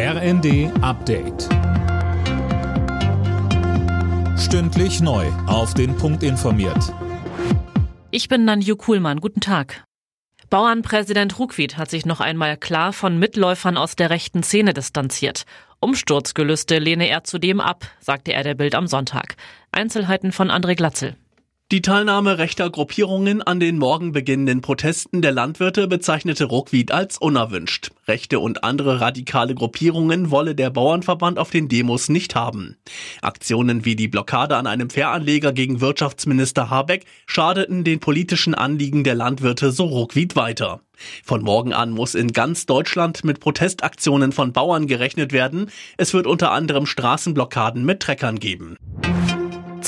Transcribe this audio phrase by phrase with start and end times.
[0.00, 1.48] RND Update.
[4.38, 5.26] Stündlich neu.
[5.48, 6.94] Auf den Punkt informiert.
[8.12, 9.18] Ich bin Nanju Kuhlmann.
[9.18, 9.82] Guten Tag.
[10.50, 15.42] Bauernpräsident Ruckwied hat sich noch einmal klar von Mitläufern aus der rechten Szene distanziert.
[15.80, 19.34] Umsturzgelüste lehne er zudem ab, sagte er der Bild am Sonntag.
[19.72, 21.16] Einzelheiten von André Glatzel.
[21.70, 27.90] Die Teilnahme rechter Gruppierungen an den morgen beginnenden Protesten der Landwirte bezeichnete Ruckwied als unerwünscht.
[28.06, 32.78] Rechte und andere radikale Gruppierungen wolle der Bauernverband auf den Demos nicht haben.
[33.20, 39.14] Aktionen wie die Blockade an einem Fähranleger gegen Wirtschaftsminister Habeck schadeten den politischen Anliegen der
[39.14, 40.80] Landwirte so Ruckwied weiter.
[41.22, 45.70] Von morgen an muss in ganz Deutschland mit Protestaktionen von Bauern gerechnet werden.
[45.98, 48.78] Es wird unter anderem Straßenblockaden mit Treckern geben.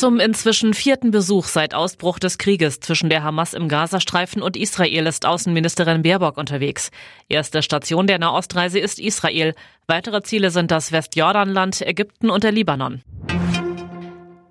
[0.01, 5.07] Zum inzwischen vierten Besuch seit Ausbruch des Krieges zwischen der Hamas im Gazastreifen und Israel
[5.07, 6.91] ist Außenministerin Baerbock unterwegs.
[7.29, 9.55] Erste Station der Nahostreise ist Israel.
[9.89, 13.03] Weitere Ziele sind das Westjordanland, Ägypten und der Libanon.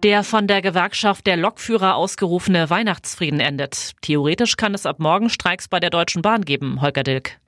[0.04, 3.94] Der von der Gewerkschaft der Lokführer ausgerufene Weihnachtsfrieden endet.
[4.02, 7.40] Theoretisch kann es ab morgen Streiks bei der Deutschen Bahn geben, Holger Dilk.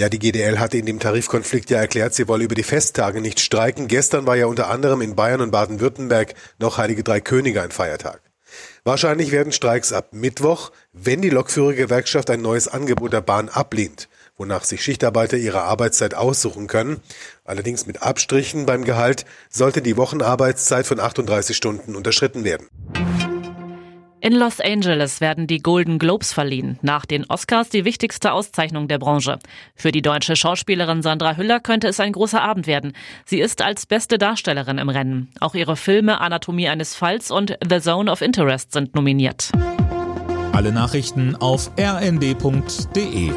[0.00, 3.38] Ja, die GDL hatte in dem Tarifkonflikt ja erklärt, sie wolle über die Festtage nicht
[3.38, 3.86] streiken.
[3.86, 8.22] Gestern war ja unter anderem in Bayern und Baden-Württemberg noch Heilige Drei Könige ein Feiertag.
[8.82, 14.64] Wahrscheinlich werden Streiks ab Mittwoch, wenn die Lokführergewerkschaft ein neues Angebot der Bahn ablehnt, wonach
[14.64, 17.02] sich Schichtarbeiter ihre Arbeitszeit aussuchen können.
[17.44, 22.68] Allerdings mit Abstrichen beim Gehalt sollte die Wochenarbeitszeit von 38 Stunden unterschritten werden.
[24.22, 28.98] In Los Angeles werden die Golden Globes verliehen, nach den Oscars die wichtigste Auszeichnung der
[28.98, 29.38] Branche.
[29.74, 32.92] Für die deutsche Schauspielerin Sandra Hüller könnte es ein großer Abend werden.
[33.24, 35.30] Sie ist als beste Darstellerin im Rennen.
[35.40, 39.52] Auch ihre Filme Anatomie eines Falls und The Zone of Interest sind nominiert.
[40.52, 43.30] Alle Nachrichten auf rnd.de